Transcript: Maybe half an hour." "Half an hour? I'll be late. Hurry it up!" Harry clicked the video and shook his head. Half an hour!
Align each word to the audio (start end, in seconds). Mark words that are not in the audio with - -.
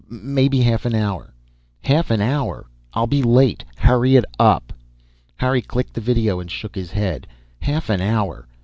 Maybe 0.09 0.61
half 0.61 0.85
an 0.85 0.95
hour." 0.95 1.31
"Half 1.83 2.09
an 2.09 2.21
hour? 2.21 2.65
I'll 2.95 3.05
be 3.05 3.21
late. 3.21 3.63
Hurry 3.77 4.15
it 4.15 4.25
up!" 4.39 4.73
Harry 5.35 5.61
clicked 5.61 5.93
the 5.93 6.01
video 6.01 6.39
and 6.39 6.49
shook 6.49 6.73
his 6.73 6.89
head. 6.89 7.27
Half 7.59 7.87
an 7.87 8.01
hour! 8.01 8.47